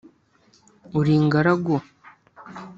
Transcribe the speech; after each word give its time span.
uri 0.99 1.11
ingaragu 1.19 1.75